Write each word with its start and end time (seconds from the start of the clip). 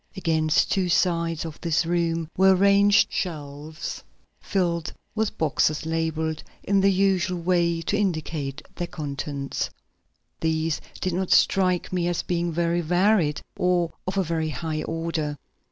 Against 0.17 0.71
two 0.71 0.89
sides 0.89 1.45
of 1.45 1.61
this 1.61 1.85
room 1.85 2.27
were 2.35 2.55
arranged 2.55 3.11
shelves 3.11 4.03
filled 4.39 4.91
with 5.13 5.37
boxes 5.37 5.85
labeled 5.85 6.41
in 6.63 6.81
the 6.81 6.91
usual 6.91 7.39
way 7.39 7.83
to 7.83 7.95
indicate 7.95 8.63
their 8.77 8.87
contents. 8.87 9.69
These 10.39 10.81
did 11.01 11.13
not 11.13 11.29
strike 11.29 11.93
me 11.93 12.07
as 12.07 12.23
being 12.23 12.51
very 12.51 12.81
varied 12.81 13.41
or 13.55 13.93
of 14.07 14.17
a 14.17 14.23
very 14.23 14.49
high 14.49 14.81
order. 14.81 15.37